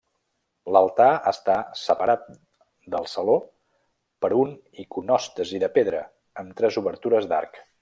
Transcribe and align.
L'altar 0.75 1.09
està 1.31 1.57
separat 1.81 2.23
del 2.95 3.05
saló 3.11 3.35
per 4.25 4.33
un 4.45 4.57
iconòstasi 4.85 5.63
de 5.67 5.71
pedra, 5.77 6.01
amb 6.45 6.57
tres 6.63 6.83
obertures 6.85 7.31
d'arc. 7.35 7.63